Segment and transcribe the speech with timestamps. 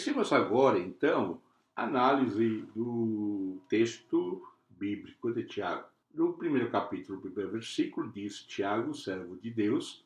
[0.00, 1.38] Iniciemos agora, então,
[1.76, 5.86] análise do texto bíblico de Tiago.
[6.14, 10.02] No primeiro capítulo, no primeiro versículo, diz Tiago, servo de Deus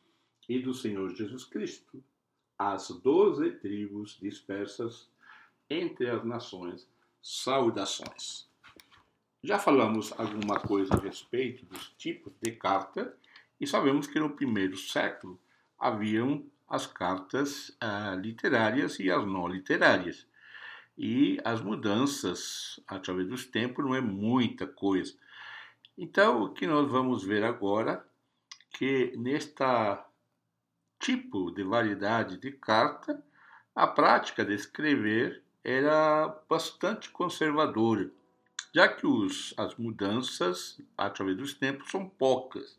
[0.48, 2.02] e do Senhor Jesus Cristo,
[2.58, 5.08] as doze tribos dispersas
[5.70, 6.90] entre as nações,
[7.22, 8.48] saudações.
[9.45, 13.16] Já falamos alguma coisa a respeito dos tipos de carta
[13.61, 15.39] e sabemos que no primeiro século
[15.79, 20.27] haviam as cartas ah, literárias e as não literárias.
[20.96, 25.14] E as mudanças através dos tempos não é muita coisa.
[25.96, 28.04] Então, o que nós vamos ver agora
[28.71, 30.04] que nesta
[30.99, 33.23] tipo de variedade de carta,
[33.75, 38.11] a prática de escrever era bastante conservadora,
[38.75, 42.78] já que os, as mudanças através dos tempos são poucas.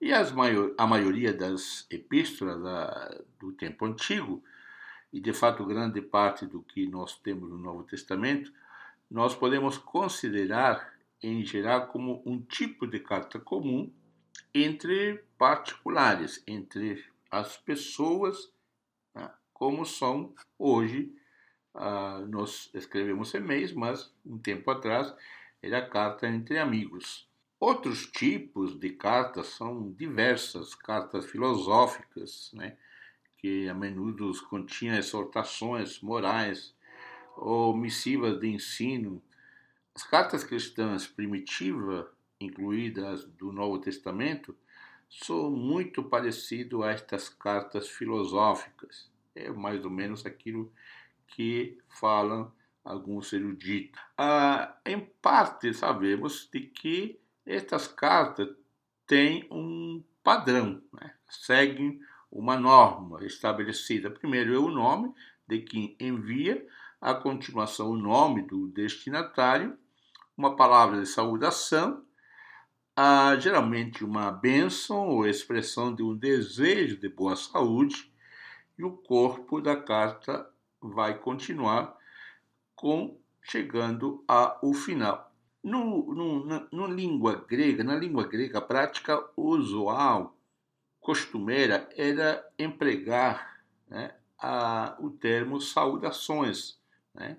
[0.00, 4.42] E maior, a maioria das epístolas da, do tempo antigo,
[5.12, 8.50] e de fato grande parte do que nós temos no Novo Testamento,
[9.10, 13.92] nós podemos considerar em geral como um tipo de carta comum
[14.54, 18.50] entre particulares, entre as pessoas,
[19.14, 21.14] né, como são hoje.
[21.74, 25.14] Ah, nós escrevemos e-mails, mas um tempo atrás
[25.62, 27.29] era carta entre amigos.
[27.60, 32.78] Outros tipos de cartas são diversas, cartas filosóficas, né,
[33.36, 36.74] que a menudo continham exortações morais
[37.36, 39.22] ou missivas de ensino.
[39.94, 42.06] As cartas cristãs primitivas,
[42.40, 44.56] incluídas do Novo Testamento,
[45.10, 49.10] são muito parecidas a estas cartas filosóficas.
[49.34, 50.72] É mais ou menos aquilo
[51.28, 52.50] que falam
[52.82, 54.00] alguns eruditos.
[54.16, 58.48] Ah, em parte, sabemos de que estas cartas
[59.06, 61.14] têm um padrão, né?
[61.28, 64.10] seguem uma norma estabelecida.
[64.10, 65.12] Primeiro é o nome
[65.48, 66.64] de quem envia,
[67.00, 69.76] a continuação o nome do destinatário,
[70.36, 72.04] uma palavra de saudação,
[73.40, 78.12] geralmente uma bênção ou expressão de um desejo de boa saúde,
[78.78, 80.48] e o corpo da carta
[80.80, 81.96] vai continuar
[82.76, 85.29] com chegando ao final.
[85.62, 90.34] No, no, na, no língua grega, na língua grega, a prática usual,
[91.00, 96.78] costumeira, era empregar né, a, o termo saudações,
[97.14, 97.36] né,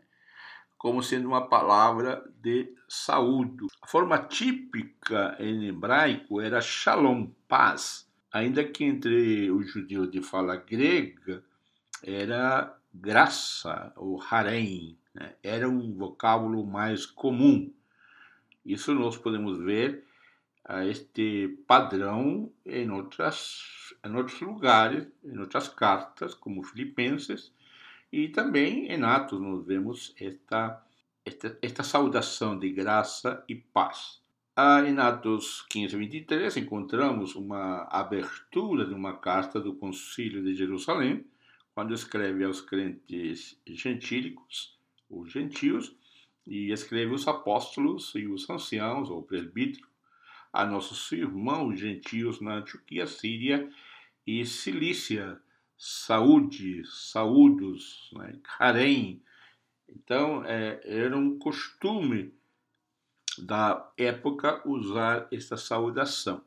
[0.78, 3.68] como sendo uma palavra de saúde.
[3.82, 10.56] A forma típica em hebraico era shalom, paz, ainda que entre os judeus de fala
[10.56, 11.44] grega
[12.04, 17.72] era graça ou harem, né, era um vocábulo mais comum.
[18.66, 20.04] Isso nós podemos ver
[20.64, 27.52] a este padrão em, outras, em outros lugares, em outras cartas, como Filipenses,
[28.12, 30.84] e também em Atos nós vemos esta,
[31.26, 34.22] esta, esta saudação de graça e paz.
[34.56, 41.26] Ah, em Atos 15, 23, encontramos uma abertura de uma carta do Concílio de Jerusalém,
[41.74, 44.78] quando escreve aos crentes gentílicos,
[45.10, 45.96] os gentios,
[46.52, 49.90] e escreve os apóstolos e os anciãos, ou presbíteros,
[50.52, 53.72] a nossos irmãos gentios na Antioquia, Síria
[54.28, 55.40] e Cilícia,
[55.78, 59.24] saúde, saúdos, né, carém.
[59.88, 62.34] Então, é, era um costume
[63.38, 66.44] da época usar esta saudação.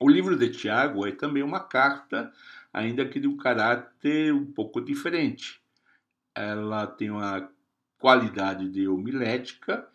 [0.00, 2.32] O livro de Tiago é também uma carta,
[2.72, 5.60] ainda que de um caráter um pouco diferente.
[6.34, 7.52] Ela tem uma
[8.02, 9.86] qualidade de homilética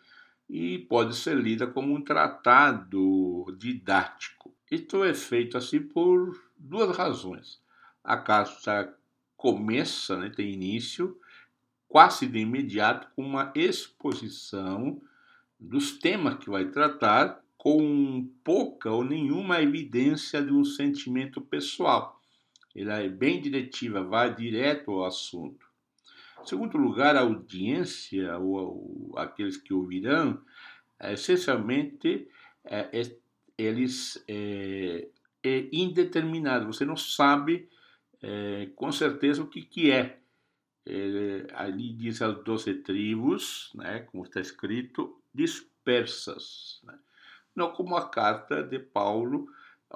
[0.49, 4.55] e pode ser lida como um tratado didático.
[4.71, 7.59] Isto é feito assim por duas razões.
[8.01, 8.97] A carta
[9.35, 11.19] começa, né, tem início,
[11.85, 15.01] quase de imediato, com uma exposição
[15.59, 22.21] dos temas que vai tratar, com pouca ou nenhuma evidência de um sentimento pessoal.
[22.73, 25.66] Ela é bem diretiva, vai direto ao assunto.
[26.47, 30.41] Segundo lugar, a audiência, ou, ou aqueles que ouvirão,
[30.97, 32.29] é, essencialmente,
[32.63, 33.17] é, é,
[33.57, 35.09] eles é,
[35.43, 36.67] é, indeterminado.
[36.67, 37.67] Você não sabe
[38.21, 40.19] é, com certeza o que, que é.
[40.85, 46.79] é ali diz as doze tribos, né, como está escrito, dispersas.
[46.85, 46.97] Né?
[47.53, 49.47] Não como a carta de Paulo,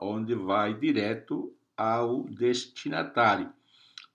[0.02, 3.54] onde vai direto ao destinatário.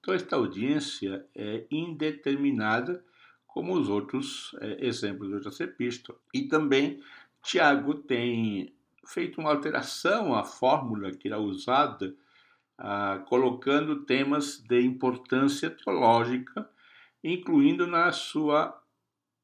[0.06, 3.04] Então, esta audiência é indeterminada,
[3.44, 6.22] como os outros é, exemplos de outras epístolas.
[6.32, 7.02] E também
[7.42, 8.72] Tiago tem
[9.04, 12.14] feito uma alteração à fórmula que era usada,
[12.78, 16.70] ah, colocando temas de importância teológica
[17.24, 18.80] incluindo na sua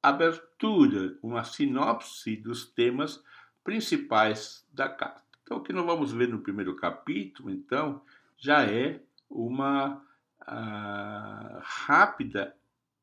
[0.00, 3.20] abertura uma sinopse dos temas
[3.65, 5.25] principais da carta.
[5.43, 8.00] Então, o que nós vamos ver no primeiro capítulo, então,
[8.38, 10.00] já é uma
[10.43, 12.55] uh, rápida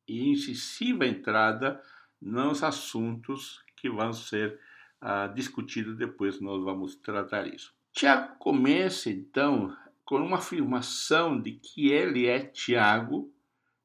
[0.07, 1.81] e incisiva entrada
[2.21, 4.59] nos assuntos que vão ser
[5.01, 7.73] uh, discutidos depois, nós vamos tratar isso.
[7.93, 9.75] Tiago começa, então,
[10.05, 13.31] com uma afirmação de que ele é Tiago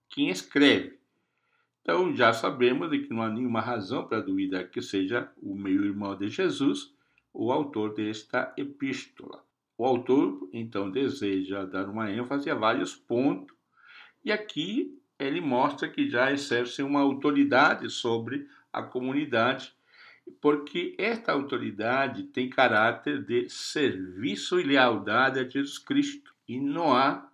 [0.09, 0.99] quem escreve.
[1.83, 6.17] Então já sabemos de que não há nenhuma razão para duvidar que seja o meio-irmão
[6.17, 6.95] de Jesus
[7.31, 9.44] o autor desta epístola.
[9.77, 13.55] O autor então deseja dar uma ênfase a vários pontos
[14.25, 19.73] e aqui ele mostra que já exerce uma autoridade sobre a comunidade,
[20.41, 27.31] porque esta autoridade tem caráter de serviço e lealdade a Jesus Cristo e não há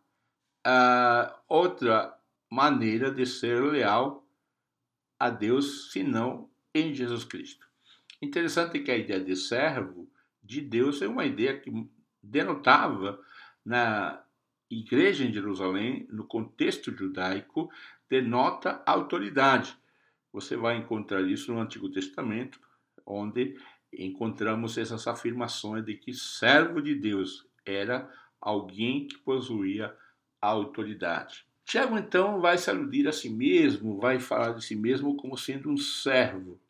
[0.66, 2.14] uh, outra
[2.50, 4.26] maneira de ser leal
[5.19, 7.66] a Deus senão em Jesus Cristo.
[8.20, 10.10] Interessante que a ideia de servo
[10.43, 11.70] de Deus é uma ideia que
[12.22, 13.20] denotava
[13.64, 14.22] na
[14.70, 17.70] igreja em Jerusalém, no contexto judaico,
[18.08, 19.76] denota autoridade.
[20.32, 22.61] Você vai encontrar isso no Antigo Testamento,
[23.05, 23.56] onde
[23.93, 28.08] encontramos essas afirmações de que servo de Deus era
[28.40, 29.94] alguém que possuía
[30.40, 31.44] autoridade.
[31.64, 35.70] Tiago então vai se aludir a si mesmo, vai falar de si mesmo como sendo
[35.70, 36.61] um servo.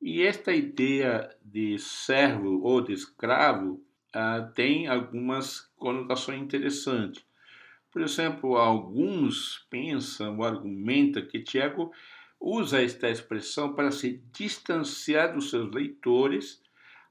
[0.00, 3.84] E esta ideia de servo ou de escravo
[4.14, 7.24] uh, tem algumas conotações interessantes.
[7.90, 11.92] Por exemplo, alguns pensam ou argumentam que Tiago
[12.38, 16.62] usa esta expressão para se distanciar dos seus leitores,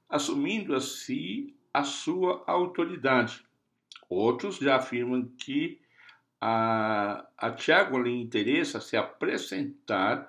[0.08, 3.44] assumindo assim a sua autoridade.
[4.08, 5.80] Outros já afirmam que
[6.40, 10.28] a, a Tiago lhe interessa se apresentar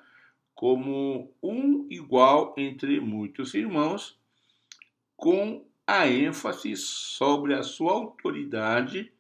[0.54, 4.20] como um igual entre muitos irmãos,
[5.16, 9.12] com a ênfase sobre a sua autoridade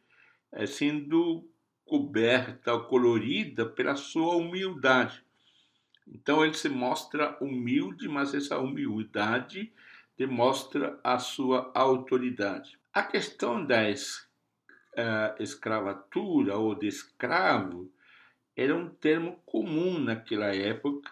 [0.53, 1.45] eh, sendo
[1.83, 5.21] coberta, colorida pela sua humildade.
[6.07, 9.73] Então ele se mostra humilde, mas essa humildade
[10.17, 12.79] demonstra a sua autoridade.
[12.93, 14.25] A questão das
[14.93, 17.91] uh, escravatura ou de escravo
[18.55, 21.11] era um termo comum naquela época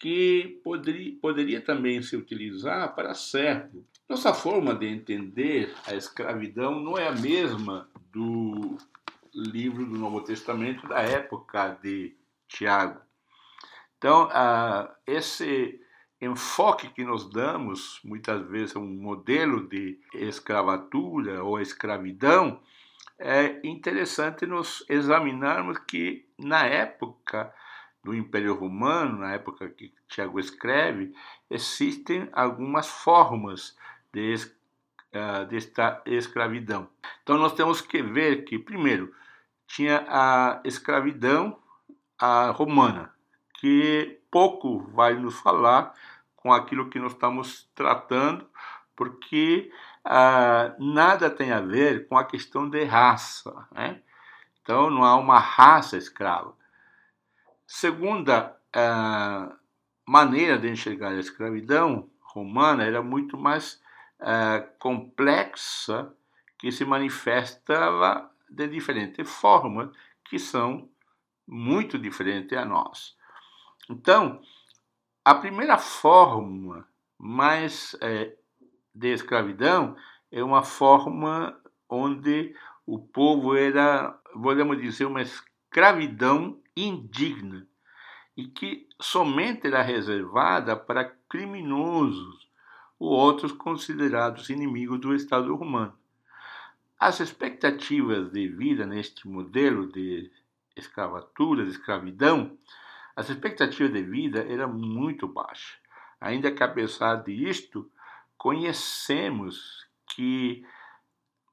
[0.00, 3.86] que poderia, poderia também se utilizar para servo.
[4.08, 8.78] Nossa forma de entender a escravidão não é a mesma do
[9.32, 12.16] livro do Novo Testamento da época de
[12.48, 13.00] Tiago.
[13.98, 14.28] Então,
[15.06, 15.78] esse
[16.20, 22.60] enfoque que nós damos, muitas vezes, um modelo de escravatura ou escravidão,
[23.18, 27.54] é interessante nos examinarmos que na época
[28.02, 31.14] do Império Romano, na época que Tiago escreve,
[31.48, 33.76] existem algumas formas
[34.12, 36.88] de, uh, desta escravidão.
[37.22, 39.14] Então nós temos que ver que, primeiro,
[39.66, 41.58] tinha a escravidão
[42.18, 43.14] a romana,
[43.54, 45.94] que pouco vai nos falar
[46.36, 48.46] com aquilo que nós estamos tratando,
[48.96, 49.70] porque
[50.04, 53.66] ah, nada tem a ver com a questão de raça.
[53.72, 54.02] Né?
[54.62, 56.54] Então, não há uma raça escrava.
[57.72, 59.56] Segunda ah,
[60.04, 63.80] maneira de enxergar a escravidão romana era muito mais
[64.18, 66.12] ah, complexa,
[66.58, 69.88] que se manifestava de diferentes formas,
[70.24, 70.88] que são
[71.46, 73.16] muito diferentes a nós.
[73.88, 74.42] Então,
[75.24, 76.84] a primeira forma
[77.16, 78.34] mais é,
[78.92, 79.96] de escravidão
[80.32, 81.56] é uma forma
[81.88, 82.52] onde
[82.84, 84.10] o povo era,
[84.42, 85.49] podemos dizer, uma escravidão
[86.76, 87.66] indigna
[88.36, 92.48] e que somente era reservada para criminosos
[92.98, 95.94] ou outros considerados inimigos do Estado romano.
[96.98, 100.30] As expectativas de vida neste modelo de
[100.76, 102.58] escravatura, de escravidão,
[103.16, 105.78] as expectativas de vida eram muito baixas.
[106.20, 107.90] Ainda que apesar disto,
[108.36, 110.64] conhecemos que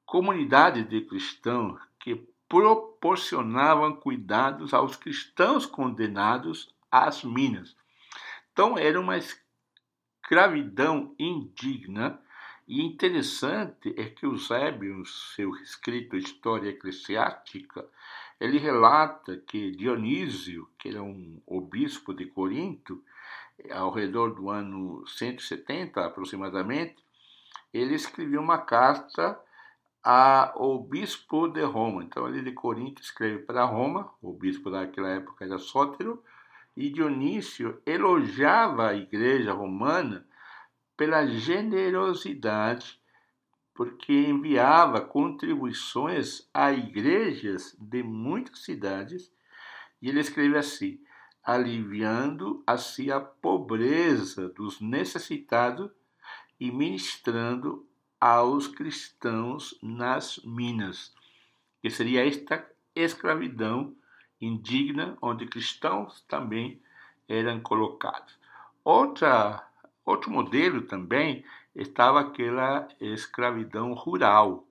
[0.04, 7.76] comunidades de cristãos que proporcionavam cuidados aos cristãos condenados às minas.
[8.52, 12.20] Então, era uma escravidão indigna.
[12.66, 17.86] E interessante é que Eusébio, no seu escrito História Eclesiástica,
[18.38, 23.02] ele relata que Dionísio, que era um obispo de Corinto,
[23.70, 27.02] ao redor do ano 170 aproximadamente,
[27.72, 29.38] ele escreveu uma carta
[30.10, 32.02] ao bispo de Roma.
[32.02, 36.24] Então, ele de Corinto escreve para Roma, o bispo daquela época era Sótero,
[36.74, 40.26] e Dionísio elogiava a igreja romana
[40.96, 42.98] pela generosidade,
[43.74, 49.30] porque enviava contribuições a igrejas de muitas cidades,
[50.00, 50.98] e ele escreve assim:
[51.44, 55.90] aliviando assim a pobreza dos necessitados
[56.58, 57.86] e ministrando
[58.20, 61.12] aos cristãos nas minas,
[61.80, 63.94] que seria esta escravidão
[64.40, 66.80] indigna, onde cristãos também
[67.28, 68.38] eram colocados.
[68.84, 69.64] Outra,
[70.04, 71.44] outro modelo também
[71.74, 74.66] estava aquela escravidão rural.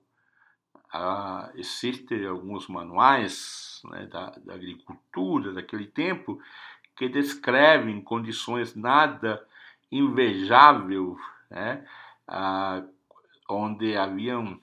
[0.92, 6.40] Ah, Existem alguns manuais né, da, da agricultura daquele tempo
[6.96, 9.46] que descrevem condições nada
[9.90, 11.16] invejável,
[11.50, 11.86] né,
[12.26, 12.82] ah,
[13.48, 14.60] onde haviam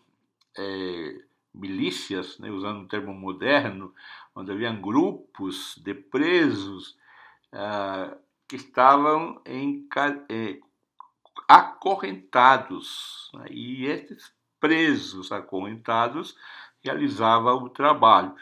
[0.58, 1.22] é,
[1.54, 3.94] milícias, né, usando um termo moderno,
[4.36, 6.98] onde haviam grupos de presos
[7.52, 8.16] ah,
[8.48, 9.88] que estavam em,
[10.30, 10.60] é,
[11.48, 13.32] acorrentados.
[13.34, 16.36] Né, e esses presos acorrentados
[16.84, 18.36] realizavam o trabalho.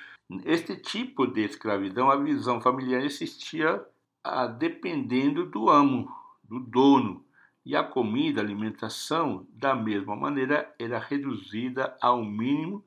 [0.45, 3.85] Este tipo de escravidão, a visão familiar existia
[4.23, 6.09] ah, dependendo do amo,
[6.43, 7.25] do dono.
[7.65, 12.85] E a comida, a alimentação, da mesma maneira, era reduzida ao mínimo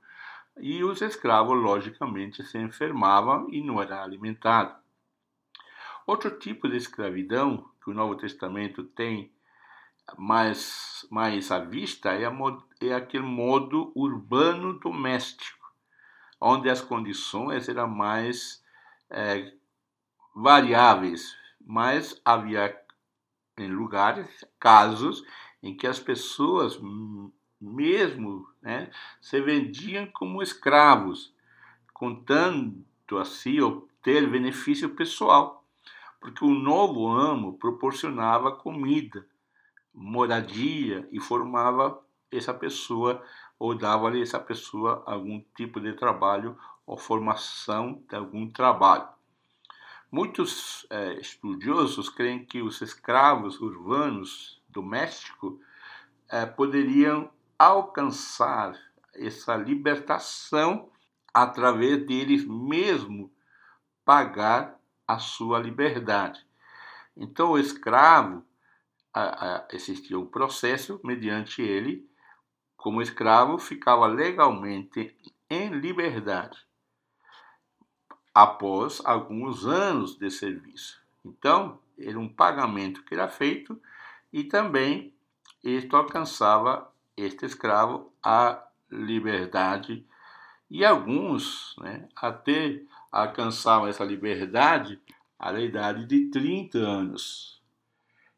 [0.58, 4.76] e os escravos, logicamente, se enfermavam e não eram alimentados.
[6.06, 9.32] Outro tipo de escravidão que o Novo Testamento tem
[10.16, 12.32] mais, mais à vista é, a,
[12.80, 15.72] é aquele modo urbano doméstico,
[16.40, 18.62] onde as condições eram mais
[19.10, 19.52] é,
[20.34, 22.85] variáveis, mas havia
[23.58, 25.24] em lugares, casos
[25.62, 26.78] em que as pessoas
[27.60, 31.34] mesmo né, se vendiam como escravos,
[31.92, 32.84] contando
[33.20, 35.64] assim obter benefício pessoal,
[36.20, 39.26] porque o novo amo proporcionava comida,
[39.94, 41.98] moradia e formava
[42.30, 43.22] essa pessoa
[43.58, 49.15] ou dava-lhe essa pessoa algum tipo de trabalho ou formação de algum trabalho.
[50.10, 55.58] Muitos é, estudiosos creem que os escravos urbanos domésticos
[56.28, 58.78] é, poderiam alcançar
[59.14, 60.88] essa libertação
[61.34, 63.32] através deles mesmo
[64.04, 66.46] pagar a sua liberdade.
[67.16, 68.44] Então, o escravo,
[69.12, 72.08] a, a, existia um processo mediante ele,
[72.76, 75.16] como escravo, ficava legalmente
[75.50, 76.66] em liberdade
[78.36, 81.00] após alguns anos de serviço.
[81.24, 83.80] Então, era um pagamento que era feito
[84.30, 85.10] e também
[85.64, 90.04] isto alcançava este escravo a liberdade
[90.70, 95.00] e alguns né, até alcançavam essa liberdade
[95.38, 97.62] à idade de 30 anos.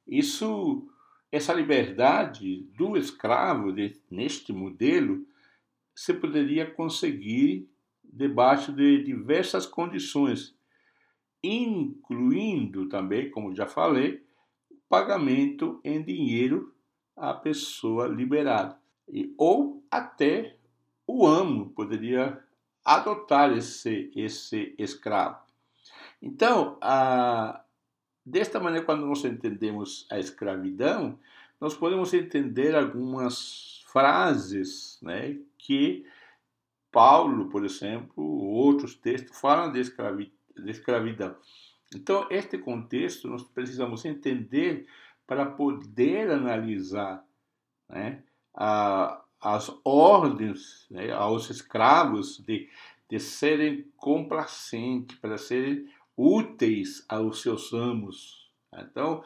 [0.07, 0.89] Isso,
[1.33, 5.27] essa liberdade do escravo de, neste modelo
[5.93, 7.69] se poderia conseguir
[8.13, 10.55] debaixo de diversas condições,
[11.43, 14.25] incluindo também, como já falei,
[14.89, 16.75] pagamento em dinheiro
[17.17, 18.79] à pessoa liberada.
[19.09, 20.57] E, ou até
[21.07, 22.43] o amo poderia
[22.85, 25.39] adotar esse, esse escravo.
[26.21, 27.63] Então, a,
[28.25, 31.19] desta maneira, quando nós entendemos a escravidão,
[31.61, 36.05] nós podemos entender algumas frases né, que
[36.91, 41.37] Paulo, por exemplo, outros textos falam de, escravi, de escravidão.
[41.95, 44.87] Então, este contexto nós precisamos entender
[45.27, 47.25] para poder analisar
[47.89, 48.23] né,
[48.55, 52.69] a, as ordens né, aos escravos de,
[53.09, 58.51] de serem complacentes, para serem úteis aos seus amos.
[58.75, 59.23] Então,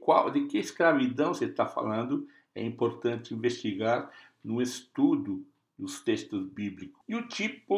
[0.00, 2.26] qual, de que escravidão você está falando?
[2.54, 4.10] É importante investigar
[4.42, 5.46] no estudo
[5.78, 7.00] dos textos bíblicos.
[7.08, 7.74] E o tipo,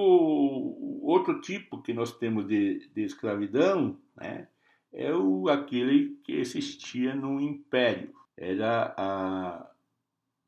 [1.03, 4.49] outro tipo que nós temos de, de escravidão, né,
[4.93, 8.15] é o, aquele que existia no império.
[8.37, 9.71] Era a,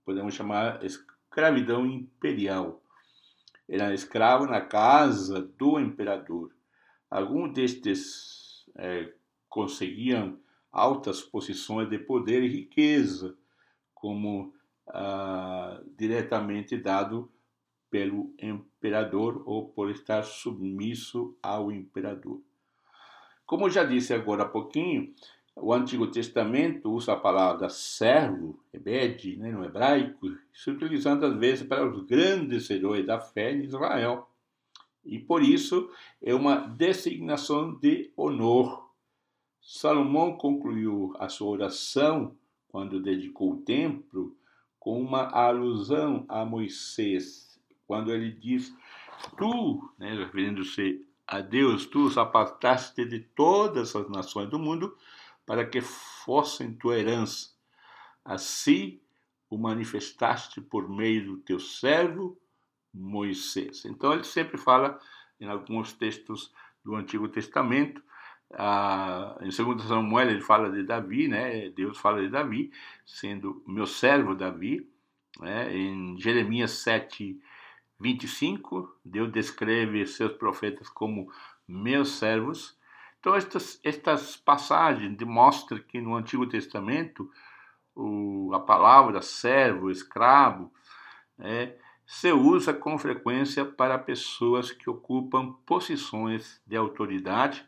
[0.05, 2.83] podemos chamar, escravidão imperial.
[3.69, 6.53] Era escravo na casa do imperador.
[7.11, 9.13] Alguns destes é,
[9.49, 10.39] conseguiam
[10.73, 13.37] altas posições de poder e riqueza,
[13.95, 14.55] como
[14.89, 17.31] ah, diretamente dado
[17.93, 22.41] pelo imperador ou por estar submisso ao imperador.
[23.45, 25.15] Como já disse agora há pouquinho,
[25.55, 31.67] o Antigo Testamento usa a palavra servo, ebed, né, no hebraico, se utilizando às vezes
[31.67, 34.27] para os grandes heróis da fé em Israel.
[35.05, 35.91] E por isso
[36.23, 38.91] é uma designação de honor.
[39.61, 42.35] Salomão concluiu a sua oração
[42.69, 44.35] quando dedicou o templo
[44.79, 47.42] com uma alusão a Moisés,
[47.93, 48.75] quando ele diz:
[49.37, 54.97] Tu, né, referindo-se a Deus, tu os apartaste de todas as nações do mundo
[55.45, 57.51] para que fossem tua herança.
[58.25, 58.99] Assim
[59.51, 62.41] o manifestaste por meio do teu servo
[62.95, 63.85] Moisés.
[63.85, 64.99] Então ele sempre fala
[65.39, 66.51] em alguns textos
[66.83, 68.03] do Antigo Testamento.
[68.55, 71.69] Ah, em 2 Samuel ele fala de Davi, né?
[71.69, 72.73] Deus fala de Davi,
[73.05, 74.91] sendo meu servo Davi.
[75.41, 75.77] Né?
[75.77, 77.39] Em Jeremias 7,
[78.03, 81.33] 25, Deus descreve seus profetas como
[81.67, 82.77] meus servos.
[83.21, 87.31] Então, estas, estas passagens demonstram que no Antigo Testamento
[87.95, 90.73] o, a palavra servo, escravo,
[91.39, 97.65] é, se usa com frequência para pessoas que ocupam posições de autoridade,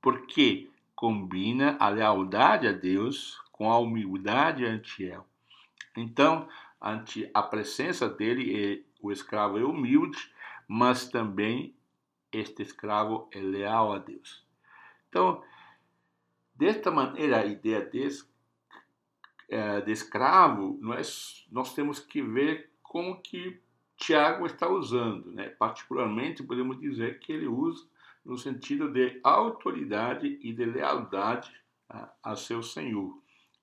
[0.00, 5.20] porque combina a lealdade a Deus com a humildade ante Ele.
[5.96, 6.48] Então,
[6.80, 10.18] ante a presença dele, o escravo é humilde,
[10.68, 11.74] mas também
[12.32, 14.44] este escravo é leal a Deus.
[15.08, 15.42] Então,
[16.54, 18.08] desta maneira, a ideia de,
[19.48, 23.60] é, de escravo, nós, nós temos que ver como que
[23.96, 25.32] Tiago está usando.
[25.32, 25.48] Né?
[25.48, 27.86] Particularmente, podemos dizer que ele usa
[28.24, 31.50] no sentido de autoridade e de lealdade
[31.88, 33.16] a, a seu Senhor.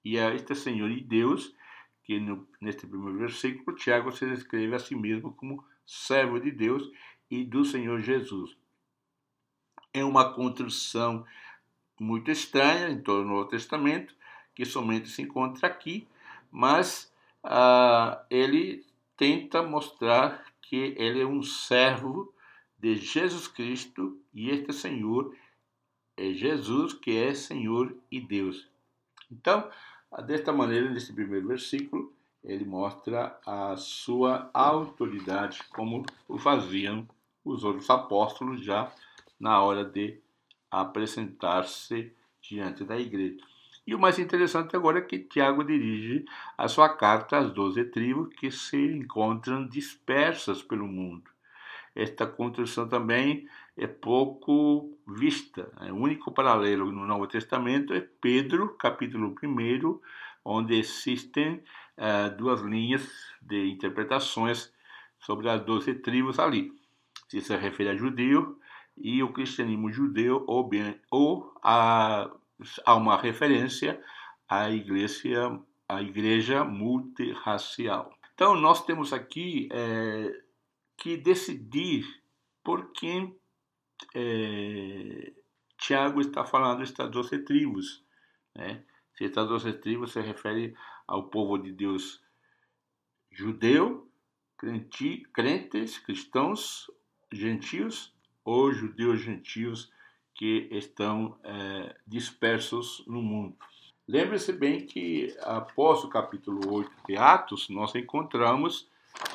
[0.04, 1.54] E a este Senhor e Deus,
[2.04, 6.90] que no, neste primeiro versículo, Tiago se descreve a si mesmo como servo de Deus
[7.30, 8.56] e do Senhor Jesus.
[9.94, 11.26] É uma construção
[12.00, 14.14] muito estranha em todo o Novo Testamento,
[14.54, 16.08] que somente se encontra aqui,
[16.52, 17.12] mas
[17.44, 18.86] ah, ele
[19.18, 22.34] tenta mostrar que ele é um servo
[22.78, 25.36] de Jesus Cristo e este Senhor
[26.18, 28.68] é Jesus que é Senhor e Deus.
[29.32, 29.70] Então,
[30.22, 37.08] desta maneira, nesse primeiro versículo, ele mostra a sua autoridade, como o faziam
[37.44, 38.92] os outros apóstolos já
[39.40, 40.20] na hora de
[40.70, 43.38] apresentar-se diante da igreja.
[43.86, 46.26] E o mais interessante agora é que Tiago dirige
[46.58, 51.30] a sua carta às doze tribos que se encontram dispersas pelo mundo.
[51.96, 55.72] Esta construção também é pouco vista.
[55.92, 60.00] O único paralelo no Novo Testamento é Pedro, capítulo 1,
[60.46, 61.64] onde existem
[61.98, 63.10] uh, duas linhas
[63.42, 64.72] de interpretações
[65.20, 66.72] sobre as doze tribos ali.
[67.28, 68.60] Se se refere a judeu,
[68.98, 72.30] e o cristianismo judeu ou, bem, ou a,
[72.86, 74.02] a uma referência
[74.48, 78.14] à igreja, à igreja multirracial.
[78.34, 80.42] Então nós temos aqui é,
[80.98, 82.06] que decidir
[82.64, 83.36] por quem
[84.16, 85.34] é,
[85.78, 88.04] Tiago está falando estas doze tribos.
[88.56, 88.84] Né?
[89.16, 90.76] Se estas doze tribos se refere
[91.08, 92.22] ao povo de Deus
[93.32, 94.10] judeu,
[94.58, 96.90] crente, crentes, cristãos,
[97.32, 98.14] gentios
[98.46, 99.92] os judeus gentios
[100.36, 103.56] que estão é, dispersos no mundo.
[104.08, 108.90] Lembre-se bem que após o capítulo 8 de Atos, nós encontramos,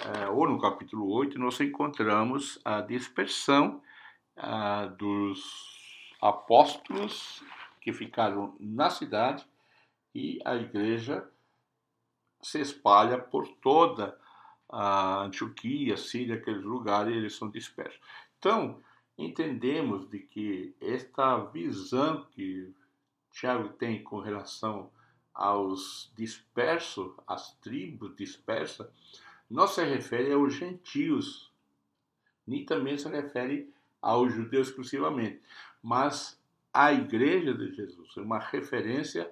[0.05, 3.81] é, ou no capítulo 8, nós encontramos a dispersão
[4.38, 5.42] é, dos
[6.20, 7.42] apóstolos
[7.81, 9.46] que ficaram na cidade
[10.14, 11.29] e a igreja
[12.40, 14.18] se espalha por toda
[14.68, 18.01] a Antioquia, Síria, aqueles lugares, eles são dispersos.
[18.38, 18.83] Então,
[19.16, 22.72] entendemos de que esta visão que
[23.33, 24.90] Tiago tem com relação
[25.35, 28.88] aos dispersos, às tribos dispersas,
[29.48, 31.51] não se refere aos gentios,
[32.46, 35.41] nem também se refere aos judeus exclusivamente,
[35.83, 36.41] mas
[36.73, 39.31] à igreja de Jesus, é uma referência,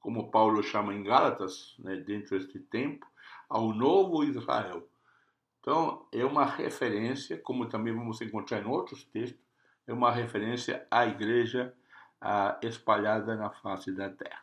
[0.00, 3.06] como Paulo chama em Gálatas, né, dentro deste tempo,
[3.48, 4.88] ao novo Israel,
[5.66, 9.42] então, é uma referência, como também vamos encontrar em outros textos,
[9.84, 11.74] é uma referência à igreja
[12.20, 14.40] ah, espalhada na face da terra.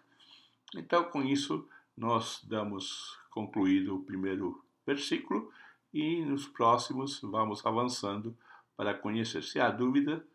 [0.75, 1.65] Então, com isso,
[1.95, 5.49] nós damos concluído o primeiro versículo
[5.93, 8.37] e nos próximos vamos avançando
[8.75, 9.41] para conhecer.
[9.43, 10.25] Se há dúvida,